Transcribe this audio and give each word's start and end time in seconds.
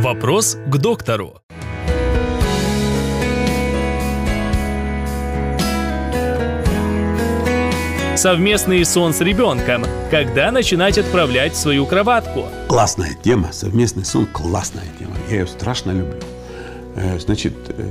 Вопрос 0.00 0.56
к 0.66 0.78
доктору. 0.78 1.42
Совместный 8.16 8.82
сон 8.86 9.12
с 9.12 9.20
ребенком. 9.20 9.84
Когда 10.10 10.50
начинать 10.52 10.96
отправлять 10.96 11.52
в 11.52 11.56
свою 11.56 11.84
кроватку? 11.84 12.46
Классная 12.66 13.14
тема, 13.22 13.52
совместный 13.52 14.06
сон– 14.06 14.24
классная 14.32 14.86
тема. 14.98 15.12
Я 15.28 15.40
ее 15.40 15.46
страшно 15.46 15.90
люблю. 15.90 16.18
Э, 16.96 17.18
Значит, 17.18 17.52
э, 17.68 17.90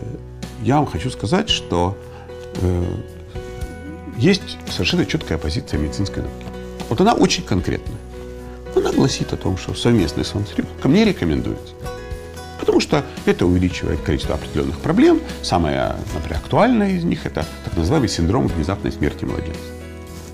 я 0.64 0.78
вам 0.78 0.88
хочу 0.88 1.12
сказать, 1.12 1.48
что 1.48 1.96
э, 2.55 2.86
есть 4.18 4.57
совершенно 4.68 5.05
четкая 5.05 5.38
позиция 5.38 5.80
медицинской 5.80 6.23
науки. 6.23 6.46
Вот 6.89 7.00
она 7.02 7.14
очень 7.14 7.44
конкретная. 7.44 8.00
Она 8.76 8.91
гласит 8.91 9.32
о 9.34 9.38
том, 9.38 9.57
что 9.57 9.76
совместный 9.76 10.26
сон 10.26 10.46
с 10.46 10.56
ребенком 10.56 10.94
не 10.94 11.06
рекомендуется. 11.06 11.74
Потому 12.60 12.80
что 12.80 13.04
это 13.26 13.46
увеличивает 13.46 14.02
количество 14.02 14.36
определенных 14.36 14.80
проблем. 14.80 15.22
Самое, 15.42 15.96
например, 16.14 16.40
актуальное 16.44 16.92
из 16.92 17.04
них– 17.04 17.20
это 17.26 17.46
так 17.64 17.78
называемый 17.78 18.10
синдром 18.10 18.48
внезапной 18.48 18.92
смерти 18.92 19.26
младенца. 19.26 19.60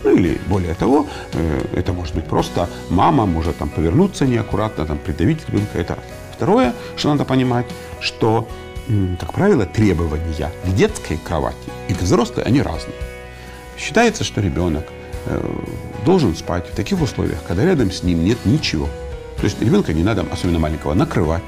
Ну 0.04 0.16
или 0.16 0.40
более 0.48 0.76
того, 0.76 1.08
э, 1.34 1.66
это 1.74 1.92
может 1.94 2.14
быть 2.16 2.26
просто 2.26 2.70
мама 2.90 3.26
может 3.26 3.58
там 3.58 3.70
повернуться 3.70 4.26
неаккуратно, 4.26 4.86
там 4.86 4.98
придавить 4.98 5.48
ребенка. 5.48 5.78
Это. 5.78 5.98
Второе, 6.36 6.74
что 6.96 7.10
надо 7.10 7.26
понимать, 7.26 7.66
что, 8.02 8.48
как 9.20 9.34
правило, 9.34 9.66
требования 9.66 10.52
к 10.66 10.76
детской 10.76 11.18
кровати 11.18 11.58
и 11.88 11.94
к 11.94 12.02
взрослой, 12.02 12.44
они 12.44 12.62
разные. 12.62 12.96
Считается, 13.78 14.24
что 14.24 14.42
ребенок 14.42 14.86
э, 15.26 15.42
должен 16.06 16.36
спать 16.36 16.68
в 16.68 16.76
таких 16.76 17.02
условиях, 17.02 17.40
когда 17.48 17.66
рядом 17.66 17.90
с 17.92 18.04
ним 18.04 18.24
нет 18.24 18.38
ничего. 18.46 18.88
То 19.38 19.44
есть 19.46 19.62
ребенка 19.62 19.94
не 19.94 20.04
надо, 20.04 20.26
особенно 20.32 20.60
маленького, 20.60 20.94
накрывать. 20.94 21.44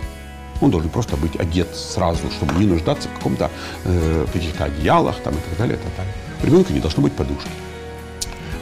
Он 0.61 0.72
должен 0.72 0.89
просто 0.89 1.17
быть 1.17 1.36
одет 1.39 1.75
сразу, 1.75 2.31
чтобы 2.31 2.55
не 2.55 2.66
нуждаться 2.66 3.09
в 3.09 3.13
каком-то 3.13 3.50
э, 3.86 4.25
каких-то 4.33 4.66
одеялах 4.66 5.16
там, 5.23 5.33
и 5.33 5.38
так 5.38 5.58
далее, 5.58 5.75
и 5.77 5.80
так 5.80 5.95
далее. 5.95 6.13
У 6.41 6.45
ребенка 6.45 6.73
не 6.73 6.80
должно 6.80 7.03
быть 7.03 7.13
подушки. 7.13 7.50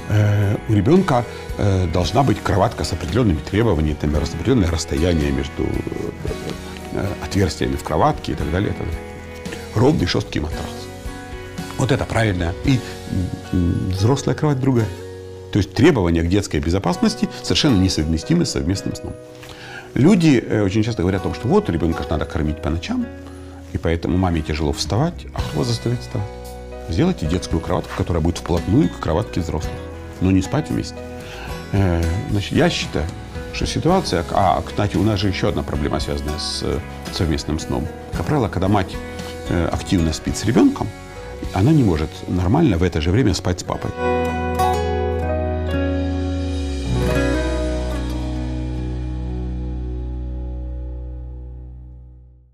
Э, 0.10 0.58
у 0.70 0.74
ребенка 0.74 1.26
э, 1.58 1.88
должна 1.88 2.24
быть 2.24 2.42
кроватка 2.42 2.84
с 2.84 2.94
определенными 2.94 3.40
требованиями, 3.40 3.98
с 4.26 4.34
определенное 4.34 4.70
расстояние 4.70 5.32
между 5.32 5.64
э, 5.64 5.68
э, 6.94 7.08
отверстиями 7.24 7.76
в 7.76 7.84
кроватке 7.84 8.34
и 8.34 8.36
так 8.36 8.52
далее, 8.52 8.72
и 8.72 8.74
так 8.74 8.86
далее. 8.86 9.02
Ровный 9.76 10.08
жесткий 10.08 10.40
матрас. 10.40 10.60
Вот 11.78 11.92
это 11.92 12.06
правильно. 12.06 12.54
И 12.64 12.80
взрослая 13.52 14.36
кровать 14.36 14.60
другая. 14.60 14.88
То 15.52 15.60
есть 15.60 15.74
требования 15.74 16.22
к 16.22 16.30
детской 16.30 16.60
безопасности 16.60 17.30
совершенно 17.42 17.78
несовместимы 17.82 18.46
с 18.46 18.52
совместным 18.52 18.96
сном. 18.96 19.14
Люди 19.96 20.44
э, 20.46 20.62
очень 20.62 20.84
часто 20.84 21.04
говорят 21.04 21.22
о 21.22 21.24
том, 21.24 21.34
что 21.34 21.48
вот 21.48 21.70
ребенка 21.70 22.06
надо 22.10 22.26
кормить 22.26 22.62
по 22.62 22.70
ночам, 22.70 23.06
и 23.72 23.78
поэтому 23.78 24.18
маме 24.18 24.42
тяжело 24.42 24.74
вставать. 24.74 25.26
А 25.34 25.40
кто 25.40 25.60
вас 25.60 25.68
заставит 25.68 26.02
вставать? 26.02 26.28
Сделайте 26.90 27.26
детскую 27.26 27.62
кроватку, 27.62 27.92
которая 27.98 28.22
будет 28.22 28.38
вплотную 28.38 28.90
к 28.90 29.00
кроватке 29.00 29.40
взрослых, 29.40 29.74
но 30.20 30.32
не 30.32 30.42
спать 30.42 30.70
вместе. 30.70 30.98
Э, 31.72 32.04
Значит, 32.30 32.52
я 32.52 32.70
считаю, 32.70 33.06
что 33.54 33.66
ситуация... 33.66 34.26
А, 34.32 34.62
кстати, 34.62 34.98
у 34.98 35.04
нас 35.04 35.18
же 35.18 35.30
еще 35.30 35.48
одна 35.48 35.64
проблема, 35.64 36.02
связанная 36.02 36.40
с 36.40 36.62
э, 36.64 36.78
совместным 37.14 37.58
сном. 37.58 37.88
Как 38.12 38.26
правило, 38.26 38.50
когда 38.50 38.68
мать 38.68 38.94
активно 39.72 40.12
спит 40.12 40.36
с 40.36 40.44
ребенком, 40.44 40.90
она 41.54 41.72
не 41.72 41.84
может 41.84 42.10
нормально 42.28 42.78
в 42.78 42.84
это 42.84 43.00
же 43.00 43.12
время 43.12 43.34
спать 43.34 43.60
с 43.62 43.64
папой. 43.64 43.92